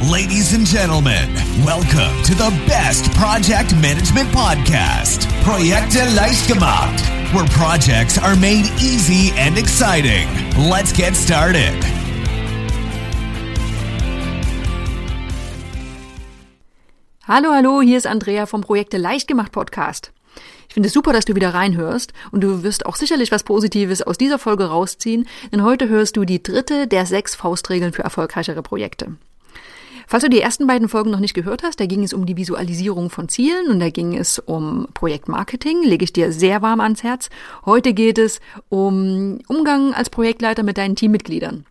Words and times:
Ladies 0.00 0.54
and 0.54 0.64
gentlemen, 0.64 1.28
welcome 1.66 2.22
to 2.22 2.32
the 2.32 2.56
best 2.68 3.12
project 3.14 3.74
management 3.82 4.30
podcast, 4.30 5.26
Projekte 5.42 5.98
leicht 6.14 6.46
gemacht, 6.46 7.02
where 7.34 7.44
projects 7.46 8.16
are 8.16 8.36
made 8.36 8.70
easy 8.78 9.32
and 9.36 9.58
exciting. 9.58 10.28
Let's 10.56 10.92
get 10.92 11.16
started. 11.16 11.74
Hallo, 17.26 17.52
hallo, 17.52 17.82
hier 17.82 17.98
ist 17.98 18.06
Andrea 18.06 18.46
vom 18.46 18.60
Projekte 18.60 18.98
leicht 18.98 19.26
gemacht 19.26 19.50
Podcast. 19.50 20.12
Ich 20.68 20.74
finde 20.74 20.86
es 20.86 20.92
super, 20.92 21.12
dass 21.12 21.24
du 21.24 21.34
wieder 21.34 21.54
reinhörst 21.54 22.12
und 22.30 22.42
du 22.42 22.62
wirst 22.62 22.86
auch 22.86 22.94
sicherlich 22.94 23.32
was 23.32 23.42
Positives 23.42 24.02
aus 24.02 24.16
dieser 24.16 24.38
Folge 24.38 24.66
rausziehen, 24.66 25.26
denn 25.50 25.64
heute 25.64 25.88
hörst 25.88 26.16
du 26.16 26.24
die 26.24 26.40
dritte 26.40 26.86
der 26.86 27.04
sechs 27.04 27.34
Faustregeln 27.34 27.92
für 27.92 28.04
erfolgreichere 28.04 28.62
Projekte. 28.62 29.16
Falls 30.10 30.22
du 30.22 30.30
die 30.30 30.40
ersten 30.40 30.66
beiden 30.66 30.88
Folgen 30.88 31.10
noch 31.10 31.20
nicht 31.20 31.34
gehört 31.34 31.62
hast, 31.62 31.80
da 31.80 31.84
ging 31.84 32.02
es 32.02 32.14
um 32.14 32.24
die 32.24 32.38
Visualisierung 32.38 33.10
von 33.10 33.28
Zielen 33.28 33.68
und 33.68 33.78
da 33.78 33.90
ging 33.90 34.16
es 34.16 34.38
um 34.38 34.88
Projektmarketing, 34.94 35.82
lege 35.82 36.02
ich 36.02 36.14
dir 36.14 36.32
sehr 36.32 36.62
warm 36.62 36.80
ans 36.80 37.02
Herz. 37.02 37.28
Heute 37.66 37.92
geht 37.92 38.16
es 38.16 38.40
um 38.70 39.38
Umgang 39.48 39.92
als 39.92 40.08
Projektleiter 40.08 40.62
mit 40.62 40.78
deinen 40.78 40.96
Teammitgliedern. 40.96 41.66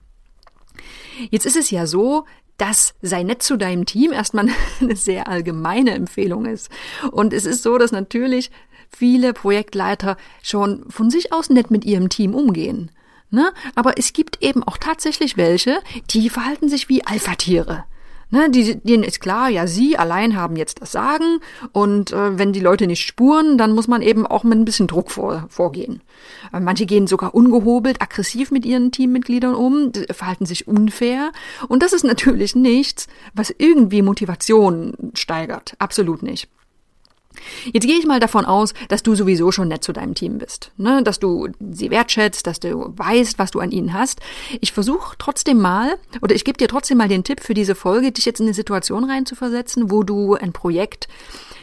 Jetzt 1.31 1.47
ist 1.47 1.55
es 1.55 1.71
ja 1.71 1.87
so, 1.87 2.25
dass 2.57 2.93
sei 3.01 3.23
nett 3.23 3.41
zu 3.41 3.57
deinem 3.57 3.87
Team 3.87 4.11
erstmal 4.11 4.49
eine 4.81 4.95
sehr 4.95 5.27
allgemeine 5.27 5.95
Empfehlung 5.95 6.45
ist. 6.45 6.69
Und 7.11 7.33
es 7.33 7.47
ist 7.47 7.63
so, 7.63 7.79
dass 7.79 7.91
natürlich 7.91 8.51
viele 8.95 9.33
Projektleiter 9.33 10.15
schon 10.43 10.85
von 10.91 11.09
sich 11.09 11.33
aus 11.33 11.49
nett 11.49 11.71
mit 11.71 11.85
ihrem 11.85 12.09
Team 12.09 12.35
umgehen. 12.35 12.91
Ne? 13.31 13.51
Aber 13.73 13.97
es 13.97 14.13
gibt 14.13 14.43
eben 14.43 14.61
auch 14.61 14.77
tatsächlich 14.77 15.37
welche, 15.37 15.79
die 16.11 16.29
verhalten 16.29 16.69
sich 16.69 16.87
wie 16.87 17.03
Alpha-Tiere. 17.03 17.85
Ne, 18.29 18.49
die, 18.49 18.75
denen 18.75 19.03
ist 19.03 19.21
klar, 19.21 19.47
ja, 19.49 19.67
sie 19.67 19.97
allein 19.97 20.35
haben 20.35 20.57
jetzt 20.57 20.81
das 20.81 20.91
Sagen 20.91 21.39
und 21.71 22.11
äh, 22.11 22.37
wenn 22.37 22.51
die 22.51 22.59
Leute 22.59 22.85
nicht 22.85 23.05
spuren, 23.05 23.57
dann 23.57 23.73
muss 23.73 23.87
man 23.87 24.01
eben 24.01 24.27
auch 24.27 24.43
mit 24.43 24.57
ein 24.57 24.65
bisschen 24.65 24.87
Druck 24.87 25.11
vor, 25.11 25.45
vorgehen. 25.47 26.01
Äh, 26.51 26.59
manche 26.59 26.85
gehen 26.85 27.07
sogar 27.07 27.33
ungehobelt, 27.33 28.01
aggressiv 28.01 28.51
mit 28.51 28.65
ihren 28.65 28.91
Teammitgliedern 28.91 29.55
um, 29.55 29.93
verhalten 30.11 30.45
sich 30.45 30.67
unfair 30.67 31.31
und 31.69 31.81
das 31.83 31.93
ist 31.93 32.03
natürlich 32.03 32.53
nichts, 32.53 33.07
was 33.33 33.53
irgendwie 33.57 34.01
Motivation 34.01 34.93
steigert. 35.13 35.75
Absolut 35.79 36.21
nicht. 36.21 36.49
Jetzt 37.73 37.85
gehe 37.85 37.97
ich 37.97 38.05
mal 38.05 38.19
davon 38.19 38.45
aus, 38.45 38.73
dass 38.89 39.03
du 39.03 39.15
sowieso 39.15 39.51
schon 39.51 39.67
nett 39.67 39.83
zu 39.83 39.93
deinem 39.93 40.15
Team 40.15 40.37
bist, 40.37 40.71
ne? 40.77 41.03
dass 41.03 41.19
du 41.19 41.49
sie 41.71 41.91
wertschätzt, 41.91 42.47
dass 42.47 42.59
du 42.59 42.93
weißt, 42.95 43.39
was 43.39 43.51
du 43.51 43.59
an 43.59 43.71
ihnen 43.71 43.93
hast. 43.93 44.19
Ich 44.61 44.71
versuche 44.71 45.15
trotzdem 45.17 45.59
mal, 45.59 45.97
oder 46.21 46.35
ich 46.35 46.45
gebe 46.45 46.57
dir 46.57 46.67
trotzdem 46.67 46.97
mal 46.97 47.07
den 47.07 47.23
Tipp 47.23 47.41
für 47.41 47.53
diese 47.53 47.75
Folge, 47.75 48.11
dich 48.11 48.25
jetzt 48.25 48.39
in 48.39 48.45
eine 48.45 48.53
Situation 48.53 49.03
reinzuversetzen, 49.03 49.91
wo 49.91 50.03
du 50.03 50.35
ein 50.35 50.53
Projekt 50.53 51.07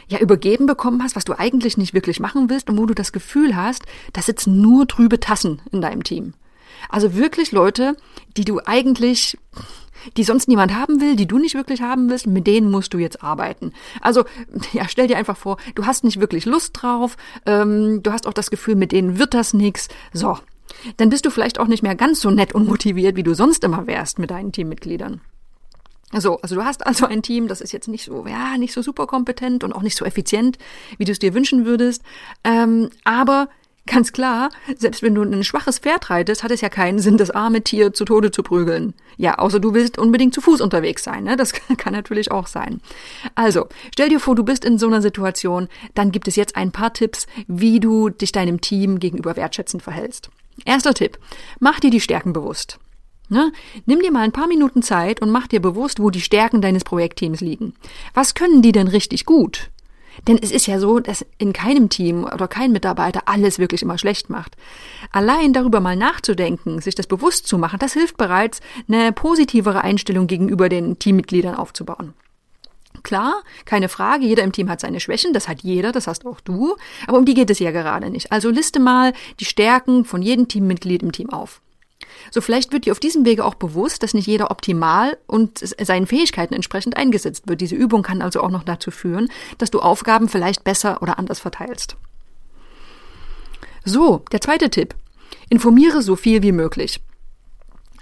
ja 0.07 0.19
übergeben 0.19 0.65
bekommen 0.65 1.01
hast, 1.03 1.15
was 1.15 1.25
du 1.25 1.37
eigentlich 1.37 1.77
nicht 1.77 1.93
wirklich 1.93 2.19
machen 2.19 2.49
willst 2.49 2.69
und 2.69 2.77
wo 2.77 2.85
du 2.85 2.93
das 2.93 3.11
Gefühl 3.11 3.55
hast, 3.55 3.83
da 4.13 4.21
sitzen 4.21 4.61
nur 4.61 4.87
trübe 4.87 5.19
Tassen 5.19 5.61
in 5.71 5.81
deinem 5.81 6.03
Team. 6.03 6.33
Also 6.89 7.15
wirklich 7.15 7.51
Leute, 7.51 7.95
die 8.37 8.45
du 8.45 8.59
eigentlich 8.65 9.37
die 10.17 10.23
sonst 10.23 10.47
niemand 10.47 10.73
haben 10.73 11.01
will, 11.01 11.15
die 11.15 11.27
du 11.27 11.37
nicht 11.37 11.55
wirklich 11.55 11.81
haben 11.81 12.09
willst, 12.09 12.27
mit 12.27 12.47
denen 12.47 12.71
musst 12.71 12.93
du 12.93 12.97
jetzt 12.97 13.23
arbeiten. 13.23 13.73
Also, 14.01 14.25
ja, 14.73 14.87
stell 14.87 15.07
dir 15.07 15.17
einfach 15.17 15.37
vor, 15.37 15.57
du 15.75 15.85
hast 15.85 16.03
nicht 16.03 16.19
wirklich 16.19 16.45
Lust 16.45 16.81
drauf, 16.81 17.17
ähm, 17.45 18.01
du 18.03 18.11
hast 18.11 18.27
auch 18.27 18.33
das 18.33 18.49
Gefühl, 18.51 18.75
mit 18.75 18.91
denen 18.91 19.19
wird 19.19 19.33
das 19.33 19.53
nix. 19.53 19.87
So, 20.13 20.37
dann 20.97 21.09
bist 21.09 21.25
du 21.25 21.29
vielleicht 21.29 21.59
auch 21.59 21.67
nicht 21.67 21.83
mehr 21.83 21.95
ganz 21.95 22.21
so 22.21 22.29
nett 22.29 22.53
und 22.53 22.67
motiviert, 22.67 23.15
wie 23.15 23.23
du 23.23 23.33
sonst 23.33 23.63
immer 23.63 23.87
wärst 23.87 24.19
mit 24.19 24.31
deinen 24.31 24.51
Teammitgliedern. 24.51 25.21
So, 26.13 26.39
also 26.41 26.55
du 26.55 26.63
hast 26.63 26.85
also 26.85 27.07
ein 27.07 27.23
Team, 27.23 27.47
das 27.47 27.61
ist 27.61 27.73
jetzt 27.73 27.87
nicht 27.87 28.05
so, 28.05 28.25
ja, 28.27 28.57
nicht 28.57 28.73
so 28.73 28.81
super 28.81 29.07
kompetent 29.07 29.63
und 29.63 29.73
auch 29.73 29.81
nicht 29.81 29.97
so 29.97 30.05
effizient, 30.05 30.57
wie 30.97 31.05
du 31.05 31.11
es 31.11 31.19
dir 31.19 31.33
wünschen 31.33 31.65
würdest, 31.65 32.03
ähm, 32.43 32.89
aber 33.03 33.49
Ganz 33.87 34.13
klar, 34.13 34.49
selbst 34.77 35.03
wenn 35.03 35.13
du 35.13 35.21
ein 35.21 35.43
schwaches 35.43 35.77
Pferd 35.77 36.09
reitest, 36.09 36.41
hat 36.41 36.49
es 36.49 36.61
ja 36.61 36.69
keinen 36.69 36.97
Sinn, 36.97 37.17
das 37.17 37.29
arme 37.29 37.61
Tier 37.61 37.93
zu 37.93 38.03
Tode 38.03 38.31
zu 38.31 38.41
prügeln. 38.41 38.95
Ja, 39.17 39.37
außer 39.37 39.59
du 39.59 39.75
willst 39.75 39.99
unbedingt 39.99 40.33
zu 40.33 40.41
Fuß 40.41 40.59
unterwegs 40.59 41.03
sein. 41.03 41.23
Ne? 41.23 41.37
Das 41.37 41.53
kann 41.77 41.93
natürlich 41.93 42.31
auch 42.31 42.47
sein. 42.47 42.81
Also, 43.35 43.67
stell 43.93 44.09
dir 44.09 44.19
vor, 44.19 44.33
du 44.35 44.43
bist 44.43 44.65
in 44.65 44.79
so 44.79 44.87
einer 44.87 45.03
Situation, 45.03 45.67
dann 45.93 46.11
gibt 46.11 46.27
es 46.27 46.35
jetzt 46.35 46.55
ein 46.55 46.71
paar 46.71 46.93
Tipps, 46.93 47.27
wie 47.47 47.79
du 47.79 48.09
dich 48.09 48.31
deinem 48.31 48.59
Team 48.59 48.97
gegenüber 48.97 49.35
wertschätzend 49.35 49.83
verhältst. 49.83 50.29
Erster 50.65 50.95
Tipp, 50.95 51.19
mach 51.59 51.79
dir 51.79 51.91
die 51.91 52.01
Stärken 52.01 52.33
bewusst. 52.33 52.79
Ne? 53.29 53.51
Nimm 53.85 53.99
dir 53.99 54.11
mal 54.11 54.21
ein 54.21 54.31
paar 54.31 54.47
Minuten 54.47 54.81
Zeit 54.81 55.21
und 55.21 55.29
mach 55.29 55.47
dir 55.47 55.61
bewusst, 55.61 55.99
wo 55.99 56.09
die 56.09 56.21
Stärken 56.21 56.61
deines 56.61 56.83
Projektteams 56.83 57.41
liegen. 57.41 57.73
Was 58.13 58.33
können 58.33 58.61
die 58.61 58.71
denn 58.71 58.87
richtig 58.87 59.25
gut? 59.25 59.69
Denn 60.27 60.39
es 60.41 60.51
ist 60.51 60.67
ja 60.67 60.79
so, 60.79 60.99
dass 60.99 61.25
in 61.37 61.53
keinem 61.53 61.89
Team 61.89 62.23
oder 62.23 62.47
kein 62.47 62.71
Mitarbeiter 62.71 63.23
alles 63.25 63.59
wirklich 63.59 63.81
immer 63.81 63.97
schlecht 63.97 64.29
macht. 64.29 64.55
Allein 65.11 65.53
darüber 65.53 65.79
mal 65.79 65.95
nachzudenken, 65.95 66.81
sich 66.81 66.95
das 66.95 67.07
bewusst 67.07 67.47
zu 67.47 67.57
machen, 67.57 67.79
das 67.79 67.93
hilft 67.93 68.17
bereits, 68.17 68.61
eine 68.87 69.11
positivere 69.11 69.83
Einstellung 69.83 70.27
gegenüber 70.27 70.69
den 70.69 70.99
Teammitgliedern 70.99 71.55
aufzubauen. 71.55 72.13
Klar, 73.03 73.43
keine 73.65 73.89
Frage, 73.89 74.25
jeder 74.25 74.43
im 74.43 74.51
Team 74.51 74.69
hat 74.69 74.79
seine 74.79 74.99
Schwächen, 74.99 75.33
das 75.33 75.47
hat 75.47 75.61
jeder, 75.61 75.91
das 75.91 76.07
hast 76.07 76.25
auch 76.25 76.39
du, 76.39 76.75
aber 77.07 77.17
um 77.17 77.25
die 77.25 77.33
geht 77.33 77.49
es 77.49 77.59
ja 77.59 77.71
gerade 77.71 78.09
nicht. 78.09 78.31
Also 78.31 78.49
liste 78.49 78.79
mal 78.79 79.13
die 79.39 79.45
Stärken 79.45 80.05
von 80.05 80.21
jedem 80.21 80.47
Teammitglied 80.47 81.03
im 81.03 81.11
Team 81.11 81.29
auf. 81.29 81.61
So 82.31 82.41
vielleicht 82.41 82.71
wird 82.73 82.85
dir 82.85 82.91
auf 82.91 82.99
diesem 82.99 83.25
Wege 83.25 83.45
auch 83.45 83.55
bewusst, 83.55 84.03
dass 84.03 84.13
nicht 84.13 84.27
jeder 84.27 84.51
optimal 84.51 85.17
und 85.27 85.59
seinen 85.59 86.07
Fähigkeiten 86.07 86.53
entsprechend 86.53 86.97
eingesetzt 86.97 87.47
wird. 87.47 87.61
Diese 87.61 87.75
Übung 87.75 88.03
kann 88.03 88.21
also 88.21 88.41
auch 88.41 88.51
noch 88.51 88.63
dazu 88.63 88.91
führen, 88.91 89.29
dass 89.57 89.71
du 89.71 89.79
Aufgaben 89.79 90.29
vielleicht 90.29 90.63
besser 90.63 91.01
oder 91.01 91.19
anders 91.19 91.39
verteilst. 91.39 91.97
So, 93.83 94.23
der 94.31 94.41
zweite 94.41 94.69
Tipp. 94.69 94.95
Informiere 95.49 96.01
so 96.01 96.15
viel 96.15 96.41
wie 96.41 96.51
möglich. 96.51 97.01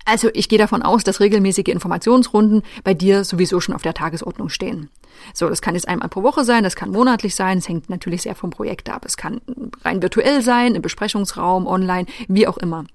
Also 0.06 0.30
ich 0.34 0.50
gehe 0.50 0.60
davon 0.60 0.82
aus, 0.82 1.04
dass 1.04 1.20
regelmäßige 1.20 1.68
Informationsrunden 1.68 2.64
bei 2.84 2.94
dir 2.94 3.24
sowieso 3.24 3.60
schon 3.60 3.76
auf 3.76 3.82
der 3.82 3.94
Tagesordnung 3.94 4.50
stehen. 4.50 4.90
So, 5.34 5.48
das 5.48 5.62
kann 5.62 5.76
jetzt 5.76 5.88
einmal 5.88 6.10
pro 6.10 6.24
Woche 6.24 6.44
sein, 6.44 6.64
das 6.64 6.76
kann 6.76 6.92
monatlich 6.92 7.36
sein, 7.36 7.60
es 7.60 7.70
hängt 7.70 7.90
natürlich 7.90 8.24
sehr 8.24 8.36
vom 8.36 8.50
Projekt 8.50 8.90
ab. 8.90 9.06
Es 9.06 9.16
kann 9.16 9.42
rein 9.84 10.02
virtuell 10.02 10.42
sein, 10.42 10.76
im 10.76 10.82
Besprechungsraum, 10.82 11.68
online, 11.68 12.08
wie 12.28 12.48
auch 12.48 12.58
immer. 12.58 12.86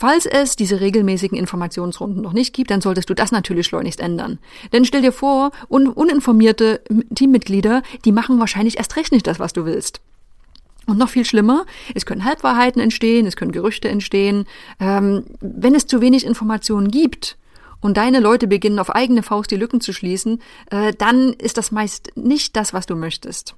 Falls 0.00 0.24
es 0.24 0.56
diese 0.56 0.80
regelmäßigen 0.80 1.36
Informationsrunden 1.36 2.22
noch 2.22 2.32
nicht 2.32 2.54
gibt, 2.54 2.70
dann 2.70 2.80
solltest 2.80 3.10
du 3.10 3.14
das 3.14 3.32
natürlich 3.32 3.66
schleunigst 3.66 4.00
ändern. 4.00 4.38
Denn 4.72 4.86
stell 4.86 5.02
dir 5.02 5.12
vor, 5.12 5.50
un 5.68 5.88
uninformierte 5.88 6.80
Teammitglieder, 7.14 7.82
die 8.06 8.12
machen 8.12 8.40
wahrscheinlich 8.40 8.78
erst 8.78 8.96
recht 8.96 9.12
nicht 9.12 9.26
das, 9.26 9.38
was 9.38 9.52
du 9.52 9.66
willst. 9.66 10.00
Und 10.86 10.96
noch 10.96 11.10
viel 11.10 11.26
schlimmer, 11.26 11.66
es 11.94 12.06
können 12.06 12.24
Halbwahrheiten 12.24 12.80
entstehen, 12.80 13.26
es 13.26 13.36
können 13.36 13.52
Gerüchte 13.52 13.90
entstehen. 13.90 14.46
Ähm, 14.80 15.24
wenn 15.42 15.74
es 15.74 15.86
zu 15.86 16.00
wenig 16.00 16.24
Informationen 16.24 16.90
gibt 16.90 17.36
und 17.82 17.98
deine 17.98 18.20
Leute 18.20 18.46
beginnen 18.46 18.78
auf 18.78 18.94
eigene 18.94 19.22
Faust 19.22 19.50
die 19.50 19.56
Lücken 19.56 19.82
zu 19.82 19.92
schließen, 19.92 20.40
äh, 20.70 20.94
dann 20.96 21.34
ist 21.34 21.58
das 21.58 21.72
meist 21.72 22.16
nicht 22.16 22.56
das, 22.56 22.72
was 22.72 22.86
du 22.86 22.96
möchtest. 22.96 23.54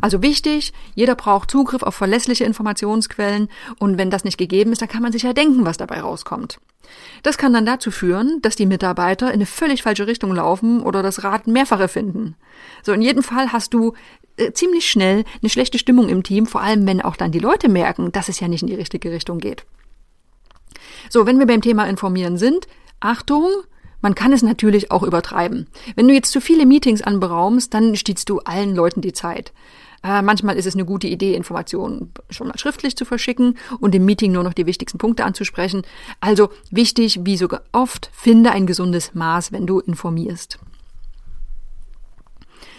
Also 0.00 0.22
wichtig, 0.22 0.72
jeder 0.94 1.14
braucht 1.14 1.50
Zugriff 1.50 1.82
auf 1.82 1.94
verlässliche 1.94 2.44
Informationsquellen 2.44 3.48
und 3.78 3.98
wenn 3.98 4.10
das 4.10 4.24
nicht 4.24 4.38
gegeben 4.38 4.72
ist, 4.72 4.82
dann 4.82 4.88
kann 4.88 5.02
man 5.02 5.12
sich 5.12 5.22
ja 5.22 5.32
denken, 5.32 5.64
was 5.64 5.76
dabei 5.76 6.00
rauskommt. 6.00 6.58
Das 7.22 7.38
kann 7.38 7.52
dann 7.52 7.66
dazu 7.66 7.90
führen, 7.90 8.40
dass 8.42 8.56
die 8.56 8.66
Mitarbeiter 8.66 9.28
in 9.28 9.34
eine 9.34 9.46
völlig 9.46 9.82
falsche 9.82 10.06
Richtung 10.06 10.32
laufen 10.34 10.82
oder 10.82 11.02
das 11.02 11.24
Rad 11.24 11.46
mehrfach 11.46 11.80
erfinden. 11.80 12.36
So, 12.82 12.92
in 12.92 13.02
jedem 13.02 13.22
Fall 13.22 13.52
hast 13.52 13.74
du 13.74 13.94
äh, 14.36 14.52
ziemlich 14.52 14.88
schnell 14.88 15.24
eine 15.42 15.50
schlechte 15.50 15.78
Stimmung 15.78 16.08
im 16.08 16.22
Team, 16.22 16.46
vor 16.46 16.60
allem 16.60 16.86
wenn 16.86 17.00
auch 17.00 17.16
dann 17.16 17.32
die 17.32 17.38
Leute 17.38 17.68
merken, 17.68 18.12
dass 18.12 18.28
es 18.28 18.40
ja 18.40 18.48
nicht 18.48 18.62
in 18.62 18.68
die 18.68 18.74
richtige 18.74 19.10
Richtung 19.10 19.38
geht. 19.38 19.64
So, 21.08 21.26
wenn 21.26 21.38
wir 21.38 21.46
beim 21.46 21.62
Thema 21.62 21.86
informieren 21.86 22.36
sind, 22.36 22.66
Achtung, 23.00 23.48
man 24.06 24.14
kann 24.14 24.32
es 24.32 24.44
natürlich 24.44 24.92
auch 24.92 25.02
übertreiben. 25.02 25.66
Wenn 25.96 26.06
du 26.06 26.14
jetzt 26.14 26.30
zu 26.30 26.40
viele 26.40 26.64
Meetings 26.64 27.02
anberaumst, 27.02 27.74
dann 27.74 27.96
stiehlst 27.96 28.28
du 28.28 28.38
allen 28.38 28.72
Leuten 28.72 29.00
die 29.00 29.12
Zeit. 29.12 29.52
Äh, 30.04 30.22
manchmal 30.22 30.56
ist 30.56 30.66
es 30.66 30.74
eine 30.74 30.84
gute 30.84 31.08
Idee, 31.08 31.34
Informationen 31.34 32.12
schon 32.30 32.46
mal 32.46 32.56
schriftlich 32.56 32.96
zu 32.96 33.04
verschicken 33.04 33.58
und 33.80 33.96
im 33.96 34.04
Meeting 34.04 34.30
nur 34.30 34.44
noch 34.44 34.54
die 34.54 34.66
wichtigsten 34.66 34.98
Punkte 34.98 35.24
anzusprechen. 35.24 35.82
Also 36.20 36.50
wichtig, 36.70 37.18
wie 37.24 37.36
so 37.36 37.48
oft, 37.72 38.08
finde 38.12 38.52
ein 38.52 38.68
gesundes 38.68 39.12
Maß, 39.12 39.50
wenn 39.50 39.66
du 39.66 39.80
informierst. 39.80 40.60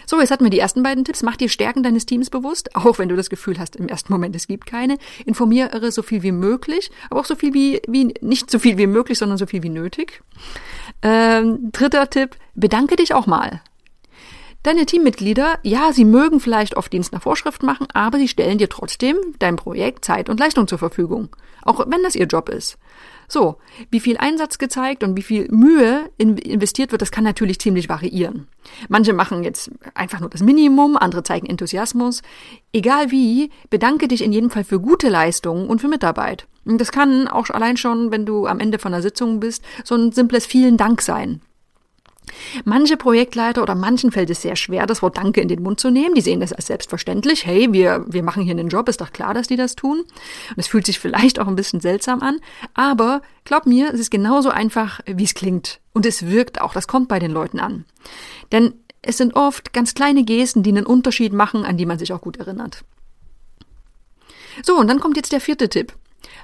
So, 0.09 0.21
jetzt 0.21 0.31
hatten 0.31 0.45
wir 0.45 0.50
die 0.50 0.59
ersten 0.59 0.83
beiden 0.83 1.04
Tipps. 1.04 1.21
Mach 1.21 1.36
dir 1.36 1.50
Stärken 1.50 1.83
deines 1.83 2.06
Teams 2.06 2.30
bewusst, 2.30 2.75
auch 2.77 2.98
wenn 2.98 3.09
du 3.09 3.18
das 3.18 3.30
Gefühl 3.30 3.59
hast, 3.59 3.75
im 3.75 3.89
ersten 3.89 4.12
Moment, 4.12 4.38
es 4.38 4.48
gibt 4.48 4.65
keine. 4.65 4.98
Informiere 5.25 5.92
so 5.92 6.01
viel 6.01 6.24
wie 6.24 6.31
möglich, 6.31 6.92
aber 7.09 7.19
auch 7.19 7.25
so 7.25 7.36
viel 7.36 7.54
wie, 7.54 7.81
wie 7.89 8.13
nicht 8.21 8.50
so 8.50 8.57
viel 8.57 8.77
wie 8.77 8.88
möglich, 8.88 9.18
sondern 9.18 9.38
so 9.38 9.45
viel 9.45 9.63
wie 9.63 9.69
nötig. 9.69 10.24
Ähm, 11.01 11.71
dritter 11.74 12.09
Tipp, 12.09 12.38
bedanke 12.56 12.95
dich 12.95 13.13
auch 13.13 13.27
mal. 13.27 13.62
Deine 14.63 14.86
Teammitglieder, 14.86 15.59
ja, 15.63 15.92
sie 15.92 16.06
mögen 16.06 16.39
vielleicht 16.39 16.77
oft 16.77 16.92
Dienst 16.92 17.12
nach 17.12 17.21
Vorschrift 17.21 17.62
machen, 17.62 17.88
aber 17.94 18.18
sie 18.18 18.30
stellen 18.30 18.57
dir 18.57 18.69
trotzdem 18.69 19.18
dein 19.39 19.57
Projekt 19.57 20.06
Zeit 20.06 20.30
und 20.30 20.39
Leistung 20.39 20.69
zur 20.69 20.77
Verfügung. 20.77 21.36
Auch 21.63 21.86
wenn 21.86 22.03
das 22.03 22.15
ihr 22.15 22.27
Job 22.27 22.48
ist. 22.48 22.77
So, 23.29 23.57
wie 23.91 24.00
viel 24.00 24.18
Einsatz 24.18 24.57
gezeigt 24.57 25.03
und 25.03 25.18
wie 25.18 25.21
viel 25.21 25.50
Mühe 25.51 26.09
investiert 26.18 26.91
wird, 26.91 27.01
das 27.01 27.12
kann 27.12 27.25
natürlich 27.25 27.59
ziemlich 27.59 27.89
variieren. 27.89 28.47
Manche 28.88 29.12
machen 29.12 29.44
jetzt 29.44 29.69
einfach 29.95 30.21
nur 30.21 30.29
das 30.29 30.41
Minimum, 30.41 30.95
andere 30.95 31.24
zeigen 31.24 31.45
Enthusiasmus. 31.45 32.21
Egal 32.71 33.12
wie, 33.12 33.50
bedanke 33.69 34.07
dich 34.07 34.24
in 34.24 34.31
jedem 34.31 34.50
Fall 34.50 34.63
für 34.63 34.79
gute 34.79 35.09
Leistungen 35.09 35.68
und 35.68 35.81
für 35.81 35.89
Mitarbeit. 35.89 36.47
Und 36.63 36.79
das 36.79 36.94
kann 36.94 37.27
auch 37.27 37.50
allein 37.50 37.75
schon, 37.75 38.12
wenn 38.12 38.25
du 38.25 38.47
am 38.47 38.62
Ende 38.62 38.79
von 38.79 38.94
der 38.94 39.01
Sitzung 39.01 39.41
bist, 39.41 39.62
so 39.83 39.95
ein 39.95 40.13
simples 40.13 40.45
vielen 40.45 40.77
Dank 40.77 41.01
sein. 41.01 41.41
Manche 42.65 42.97
Projektleiter 42.97 43.62
oder 43.62 43.75
manchen 43.75 44.12
fällt 44.12 44.29
es 44.29 44.41
sehr 44.41 44.56
schwer, 44.56 44.85
das 44.85 45.01
Wort 45.01 45.18
Danke 45.18 45.41
in 45.41 45.47
den 45.47 45.63
Mund 45.63 45.79
zu 45.79 45.89
nehmen. 45.89 46.15
Die 46.15 46.21
sehen 46.21 46.39
das 46.39 46.53
als 46.53 46.68
selbstverständlich. 46.68 47.45
Hey, 47.45 47.71
wir, 47.71 48.06
wir 48.07 48.24
machen 48.24 48.44
hier 48.44 48.51
einen 48.51 48.69
Job, 48.69 48.89
ist 48.89 49.01
doch 49.01 49.12
klar, 49.12 49.33
dass 49.33 49.47
die 49.47 49.56
das 49.56 49.75
tun. 49.75 50.00
Und 50.00 50.57
es 50.57 50.68
fühlt 50.68 50.85
sich 50.85 51.00
vielleicht 51.00 51.39
auch 51.39 51.47
ein 51.47 51.56
bisschen 51.56 51.79
seltsam 51.79 52.21
an. 52.21 52.39
Aber 52.74 53.21
glaub 53.45 53.65
mir, 53.65 53.94
es 53.94 54.00
ist 54.00 54.12
genauso 54.12 54.50
einfach, 54.50 55.00
wie 55.06 55.24
es 55.24 55.33
klingt. 55.33 55.79
Und 55.94 56.06
es 56.06 56.27
wirkt 56.27 56.62
auch. 56.62 56.74
Das 56.74 56.88
kommt 56.88 57.07
bei 57.07 57.19
den 57.19 57.31
Leuten 57.31 57.59
an. 57.59 57.85
Denn 58.51 58.74
es 59.01 59.18
sind 59.18 59.35
oft 59.35 59.74
ganz 59.74 59.94
kleine 59.94 60.24
Gesten, 60.24 60.63
die 60.63 60.71
einen 60.71 60.85
Unterschied 60.85 61.33
machen, 61.33 61.63
an 61.63 61.77
die 61.77 61.85
man 61.85 62.00
sich 62.00 62.13
auch 62.13 62.21
gut 62.21 62.38
erinnert. 62.38 62.83
So, 64.63 64.77
und 64.77 64.88
dann 64.88 65.00
kommt 65.00 65.18
jetzt 65.18 65.31
der 65.31 65.41
vierte 65.41 65.69
Tipp. 65.69 65.94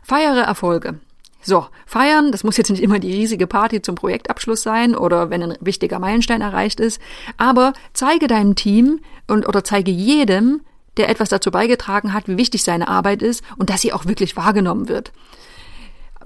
Feiere 0.04 0.42
Erfolge. 0.42 1.00
So, 1.44 1.68
feiern, 1.86 2.32
das 2.32 2.44
muss 2.44 2.58
jetzt 2.58 2.70
nicht 2.70 2.82
immer 2.82 3.00
die 3.00 3.12
riesige 3.12 3.48
Party 3.48 3.82
zum 3.82 3.96
Projektabschluss 3.96 4.64
sein 4.64 4.96
oder 4.96 5.30
wenn 5.30 5.44
ein 5.44 5.58
wichtiger 5.60 6.00
Meilenstein 6.00 6.42
erreicht 6.42 6.80
ist, 6.80 7.02
aber 7.38 7.74
zeige 7.94 8.28
deinem 8.28 8.56
Team 8.56 9.02
und 9.28 9.48
oder 9.48 9.64
zeige 9.64 9.92
jedem, 9.92 10.62
der 10.96 11.10
etwas 11.10 11.30
dazu 11.30 11.52
beigetragen 11.52 12.14
hat, 12.14 12.28
wie 12.28 12.38
wichtig 12.38 12.64
seine 12.64 12.88
Arbeit 12.88 13.22
ist 13.22 13.44
und 13.58 13.70
dass 13.70 13.82
sie 13.82 13.92
auch 13.92 14.06
wirklich 14.06 14.38
wahrgenommen 14.38 14.88
wird. 14.88 15.12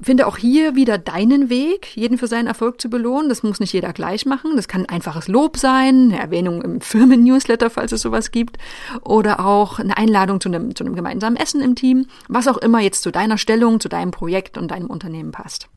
Finde 0.02 0.28
auch 0.28 0.38
hier 0.38 0.76
wieder 0.76 0.98
deinen 0.98 1.50
Weg, 1.50 1.96
jeden 1.96 2.18
für 2.18 2.28
seinen 2.28 2.48
Erfolg 2.48 2.80
zu 2.80 2.90
belohnen. 2.90 3.30
Das 3.30 3.44
muss 3.44 3.60
nicht 3.60 3.74
jeder 3.74 3.94
gleich 3.94 4.26
machen. 4.26 4.56
Das 4.56 4.68
kann 4.68 4.86
einfaches 4.86 5.28
Lob 5.28 5.58
sein, 5.58 6.12
eine 6.12 6.20
Erwähnung 6.20 6.62
im 6.62 6.82
Firmen-Newsletter, 6.82 7.70
falls 7.70 7.92
es 7.92 8.02
sowas 8.02 8.32
gibt, 8.32 8.58
oder 9.04 9.46
auch 9.46 9.80
eine 9.80 9.98
Einladung 9.98 10.40
zu 10.40 10.50
einem, 10.50 10.76
zu 10.76 10.84
einem 10.84 10.96
gemeinsamen 10.96 11.38
Essen 11.38 11.62
im 11.62 11.76
Team, 11.76 12.08
was 12.28 12.48
auch 12.48 12.58
immer 12.58 12.80
jetzt 12.80 13.04
zu 13.04 13.12
deiner 13.12 13.38
Stellung, 13.38 13.80
zu 13.80 13.90
deinem 13.90 14.12
Projekt 14.12 14.58
und 14.58 14.72
deinem 14.72 14.88
Unternehmen 14.88 15.32
passt. 15.32 15.70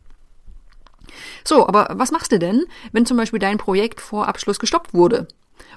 So, 1.45 1.67
aber 1.67 1.89
was 1.93 2.13
machst 2.13 2.33
du 2.33 2.39
denn, 2.39 2.65
wenn 2.93 3.07
zum 3.07 3.17
Beispiel 3.17 3.39
dein 3.39 3.59
Projekt 3.59 4.01
vor 4.01 4.29
Abschluss 4.29 4.59
gestoppt 4.59 4.95
wurde? 4.95 5.27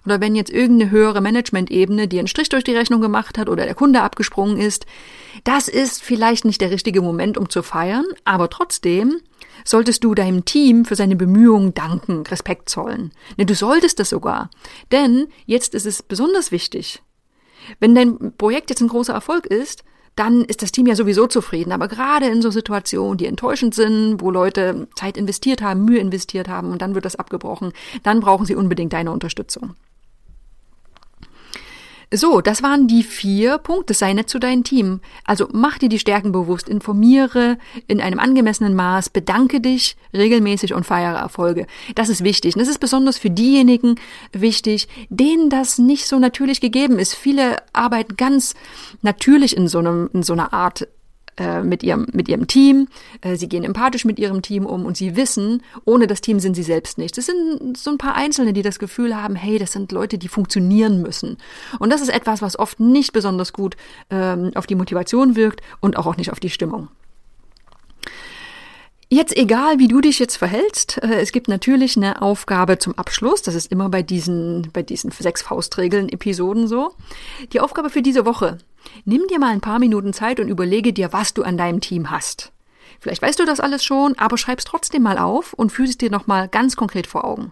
Oder 0.05 0.19
wenn 0.21 0.35
jetzt 0.35 0.51
irgendeine 0.51 0.91
höhere 0.91 1.21
Management-Ebene 1.21 2.07
dir 2.07 2.19
einen 2.19 2.27
Strich 2.27 2.49
durch 2.49 2.63
die 2.63 2.75
Rechnung 2.75 3.01
gemacht 3.01 3.37
hat 3.37 3.49
oder 3.49 3.65
der 3.65 3.75
Kunde 3.75 4.01
abgesprungen 4.01 4.57
ist, 4.57 4.85
das 5.43 5.67
ist 5.67 6.03
vielleicht 6.03 6.45
nicht 6.45 6.61
der 6.61 6.71
richtige 6.71 7.01
Moment, 7.01 7.37
um 7.37 7.49
zu 7.49 7.63
feiern, 7.63 8.05
aber 8.25 8.49
trotzdem 8.49 9.19
solltest 9.65 10.03
du 10.03 10.13
deinem 10.13 10.45
Team 10.45 10.85
für 10.85 10.95
seine 10.95 11.15
Bemühungen 11.15 11.73
danken, 11.73 12.25
Respekt 12.27 12.69
zollen. 12.69 13.11
Ne, 13.37 13.45
du 13.45 13.55
solltest 13.55 13.99
das 13.99 14.09
sogar. 14.09 14.49
Denn 14.91 15.27
jetzt 15.45 15.73
ist 15.73 15.85
es 15.85 16.03
besonders 16.03 16.51
wichtig. 16.51 17.01
Wenn 17.79 17.95
dein 17.95 18.33
Projekt 18.37 18.69
jetzt 18.69 18.81
ein 18.81 18.89
großer 18.89 19.13
Erfolg 19.13 19.45
ist, 19.45 19.83
dann 20.15 20.43
ist 20.45 20.61
das 20.61 20.71
Team 20.71 20.87
ja 20.87 20.95
sowieso 20.95 21.27
zufrieden. 21.27 21.71
Aber 21.71 21.87
gerade 21.87 22.27
in 22.27 22.41
so 22.41 22.51
Situationen, 22.51 23.17
die 23.17 23.25
enttäuschend 23.25 23.73
sind, 23.73 24.21
wo 24.21 24.31
Leute 24.31 24.87
Zeit 24.95 25.17
investiert 25.17 25.61
haben, 25.61 25.85
Mühe 25.85 25.99
investiert 25.99 26.47
haben 26.47 26.71
und 26.71 26.81
dann 26.81 26.95
wird 26.95 27.05
das 27.05 27.15
abgebrochen, 27.15 27.73
dann 28.03 28.19
brauchen 28.19 28.45
sie 28.45 28.55
unbedingt 28.55 28.93
deine 28.93 29.11
Unterstützung. 29.11 29.75
So, 32.15 32.41
das 32.41 32.61
waren 32.61 32.87
die 32.87 33.01
vier 33.01 33.57
Punkte. 33.57 33.95
Sei 33.95 34.13
nett 34.13 34.29
zu 34.29 34.37
deinem 34.37 34.63
Team. 34.63 34.99
Also 35.25 35.49
mach 35.51 35.79
dir 35.79 35.89
die 35.89 35.97
Stärken 35.97 36.31
bewusst, 36.31 36.69
informiere 36.69 37.57
in 37.87 38.01
einem 38.01 38.19
angemessenen 38.19 38.75
Maß, 38.75 39.09
bedanke 39.09 39.59
dich 39.59 39.97
regelmäßig 40.13 40.75
und 40.75 40.85
feiere 40.85 41.17
Erfolge. 41.17 41.65
Das 41.95 42.09
ist 42.09 42.23
wichtig. 42.23 42.55
Und 42.55 42.61
das 42.61 42.69
ist 42.69 42.79
besonders 42.79 43.17
für 43.17 43.31
diejenigen 43.31 43.95
wichtig, 44.31 44.87
denen 45.09 45.49
das 45.49 45.79
nicht 45.79 46.05
so 46.05 46.19
natürlich 46.19 46.61
gegeben 46.61 46.99
ist. 46.99 47.15
Viele 47.15 47.57
arbeiten 47.73 48.15
ganz 48.15 48.53
natürlich 49.01 49.57
in 49.57 49.67
so, 49.67 49.79
einem, 49.79 50.11
in 50.13 50.21
so 50.21 50.33
einer 50.33 50.53
Art 50.53 50.87
äh, 51.37 51.63
mit 51.63 51.83
ihrem, 51.83 52.07
mit 52.13 52.29
ihrem 52.29 52.47
Team. 52.47 52.87
Äh, 53.21 53.35
sie 53.35 53.49
gehen 53.49 53.63
empathisch 53.63 54.05
mit 54.05 54.19
ihrem 54.19 54.41
Team 54.41 54.65
um 54.65 54.85
und 54.85 54.97
sie 54.97 55.15
wissen, 55.15 55.63
ohne 55.85 56.07
das 56.07 56.21
Team 56.21 56.39
sind 56.39 56.55
sie 56.55 56.63
selbst 56.63 56.97
nicht. 56.97 57.17
Das 57.17 57.25
sind 57.25 57.77
so 57.77 57.91
ein 57.91 57.97
paar 57.97 58.15
Einzelne, 58.15 58.53
die 58.53 58.61
das 58.61 58.79
Gefühl 58.79 59.15
haben, 59.15 59.35
hey, 59.35 59.57
das 59.57 59.71
sind 59.71 59.91
Leute, 59.91 60.17
die 60.17 60.27
funktionieren 60.27 61.01
müssen. 61.01 61.37
Und 61.79 61.91
das 61.91 62.01
ist 62.01 62.09
etwas, 62.09 62.41
was 62.41 62.57
oft 62.57 62.79
nicht 62.79 63.13
besonders 63.13 63.53
gut 63.53 63.75
ähm, 64.09 64.51
auf 64.55 64.67
die 64.67 64.75
Motivation 64.75 65.35
wirkt 65.35 65.61
und 65.79 65.97
auch, 65.97 66.05
auch 66.05 66.17
nicht 66.17 66.31
auf 66.31 66.39
die 66.39 66.49
Stimmung. 66.49 66.89
Jetzt 69.09 69.37
egal, 69.37 69.77
wie 69.77 69.87
du 69.87 70.01
dich 70.01 70.17
jetzt 70.17 70.37
verhältst, 70.37 70.97
äh, 71.03 71.21
es 71.21 71.31
gibt 71.31 71.47
natürlich 71.47 71.95
eine 71.95 72.23
Aufgabe 72.23 72.79
zum 72.79 72.97
Abschluss. 72.97 73.43
Das 73.43 73.53
ist 73.53 73.71
immer 73.71 73.87
bei 73.89 74.01
diesen, 74.01 74.69
bei 74.73 74.81
diesen 74.81 75.11
sechs 75.11 75.43
Faustregeln 75.43 76.09
Episoden 76.09 76.67
so. 76.67 76.95
Die 77.51 77.59
Aufgabe 77.59 77.91
für 77.91 78.01
diese 78.01 78.25
Woche 78.25 78.57
Nimm 79.05 79.27
dir 79.27 79.39
mal 79.39 79.51
ein 79.51 79.61
paar 79.61 79.79
Minuten 79.79 80.13
Zeit 80.13 80.39
und 80.39 80.47
überlege 80.47 80.93
dir, 80.93 81.13
was 81.13 81.33
du 81.33 81.43
an 81.43 81.57
deinem 81.57 81.81
Team 81.81 82.11
hast. 82.11 82.51
Vielleicht 82.99 83.21
weißt 83.21 83.39
du 83.39 83.45
das 83.45 83.59
alles 83.59 83.83
schon, 83.83 84.17
aber 84.17 84.37
schreib's 84.37 84.63
trotzdem 84.63 85.03
mal 85.03 85.17
auf 85.17 85.53
und 85.53 85.71
fühl 85.71 85.87
es 85.87 85.97
dir 85.97 86.09
nochmal 86.09 86.47
ganz 86.47 86.75
konkret 86.75 87.07
vor 87.07 87.25
Augen. 87.25 87.51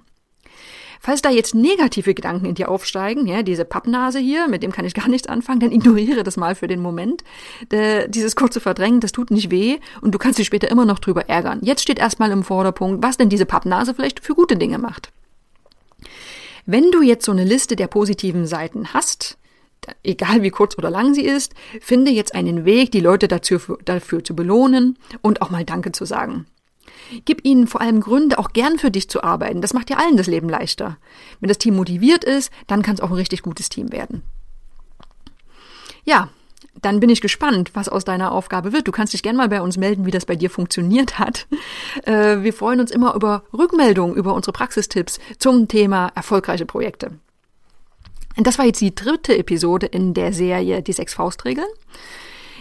Falls 1.04 1.24
da 1.24 1.32
jetzt 1.32 1.56
negative 1.56 2.14
Gedanken 2.14 2.46
in 2.46 2.54
dir 2.54 2.70
aufsteigen, 2.70 3.26
ja, 3.26 3.42
diese 3.42 3.66
Pappnase 3.66 4.20
hier, 4.20 4.48
mit 4.48 4.62
dem 4.62 4.72
kann 4.72 4.86
ich 4.86 4.94
gar 4.94 5.08
nichts 5.10 5.28
anfangen, 5.28 5.60
dann 5.60 5.72
ignoriere 5.72 6.22
das 6.22 6.38
mal 6.38 6.54
für 6.54 6.68
den 6.68 6.80
Moment. 6.80 7.24
De, 7.72 8.08
dieses 8.08 8.36
kurze 8.36 8.60
Verdrängen, 8.60 9.00
das 9.00 9.12
tut 9.12 9.32
nicht 9.32 9.50
weh 9.50 9.80
und 10.02 10.14
du 10.14 10.20
kannst 10.20 10.38
dich 10.38 10.46
später 10.46 10.70
immer 10.70 10.86
noch 10.86 11.00
drüber 11.00 11.28
ärgern. 11.28 11.60
Jetzt 11.64 11.82
steht 11.82 11.98
erstmal 11.98 12.30
im 12.30 12.44
Vorderpunkt, 12.44 13.04
was 13.04 13.18
denn 13.18 13.30
diese 13.30 13.48
Pappnase 13.48 13.96
vielleicht 13.96 14.24
für 14.24 14.36
gute 14.36 14.58
Dinge 14.58 14.78
macht. 14.78 15.12
Wenn 16.68 16.92
du 16.92 17.02
jetzt 17.02 17.26
so 17.26 17.32
eine 17.32 17.46
Liste 17.46 17.76
der 17.76 17.88
positiven 17.88 18.46
Seiten 18.46 18.94
hast, 18.94 19.40
egal 20.04 20.44
wie 20.44 20.50
kurz 20.50 20.78
oder 20.78 20.90
lang 20.90 21.14
sie 21.14 21.26
ist, 21.26 21.54
finde 21.80 22.12
jetzt 22.12 22.36
einen 22.36 22.66
Weg, 22.66 22.92
die 22.92 23.00
Leute 23.00 23.28
dazu, 23.28 23.58
dafür 23.86 24.24
zu 24.24 24.36
belohnen 24.36 24.98
und 25.22 25.42
auch 25.42 25.50
mal 25.50 25.66
Danke 25.66 25.92
zu 25.92 26.06
sagen. 26.06 26.46
Gib 27.26 27.46
ihnen 27.46 27.68
vor 27.68 27.82
allem 27.82 28.00
Gründe, 28.00 28.40
auch 28.40 28.54
gern 28.54 28.80
für 28.80 28.92
dich 28.92 29.10
zu 29.10 29.24
arbeiten. 29.24 29.62
Das 29.62 29.74
macht 29.74 29.90
dir 29.90 30.00
allen 30.00 30.18
das 30.18 30.28
Leben 30.28 30.50
leichter. 30.50 30.98
Wenn 31.40 31.50
das 31.50 31.58
Team 31.58 31.76
motiviert 31.76 32.24
ist, 32.24 32.52
dann 32.68 32.82
kann 32.82 32.96
es 32.96 33.02
auch 33.02 33.10
ein 33.10 33.16
richtig 33.16 33.42
gutes 33.42 33.70
Team 33.70 33.92
werden. 33.92 34.24
Ja, 36.04 36.30
dann 36.82 37.00
bin 37.00 37.10
ich 37.10 37.22
gespannt, 37.22 37.72
was 37.74 37.90
aus 37.90 38.06
deiner 38.06 38.32
Aufgabe 38.32 38.74
wird. 38.74 38.88
Du 38.88 38.92
kannst 38.92 39.14
dich 39.14 39.24
gerne 39.24 39.38
mal 39.38 39.50
bei 39.50 39.62
uns 39.62 39.78
melden, 39.78 40.06
wie 40.06 40.12
das 40.12 40.26
bei 40.26 40.36
dir 40.36 40.50
funktioniert 40.50 41.20
hat. 41.20 41.48
Äh, 42.06 42.42
wir 42.42 42.54
freuen 42.54 42.80
uns 42.80 42.90
immer 42.90 43.16
über 43.16 43.44
Rückmeldungen, 43.54 44.16
über 44.16 44.34
unsere 44.34 44.54
Praxistipps 44.54 45.20
zum 45.38 45.68
Thema 45.68 46.12
erfolgreiche 46.16 46.66
Projekte. 46.66 47.12
Das 48.38 48.58
war 48.58 48.66
jetzt 48.66 48.82
die 48.82 48.96
dritte 48.96 49.38
Episode 49.38 49.86
in 49.86 50.14
der 50.14 50.34
Serie 50.34 50.82
Die 50.82 50.94
sechs 50.94 51.14
Faustregeln. 51.14 51.68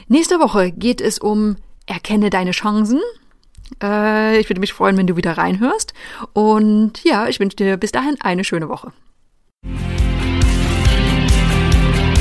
Nächste 0.09 0.41
Woche 0.41 0.73
geht 0.73 1.01
es 1.01 1.19
um 1.19 1.57
Erkenne 1.87 2.31
deine 2.31 2.51
Chancen. 2.51 3.01
Äh, 3.83 4.39
ich 4.39 4.49
würde 4.49 4.61
mich 4.61 4.73
freuen, 4.73 4.97
wenn 4.97 5.07
du 5.07 5.17
wieder 5.17 5.39
reinhörst. 5.39 5.95
Und 6.33 7.05
ja, 7.05 7.29
ich 7.29 7.41
wünsche 7.41 7.57
dir 7.57 7.77
bis 7.77 7.93
dahin 7.93 8.17
eine 8.21 8.45
schöne 8.45 8.69
Woche. 8.69 8.93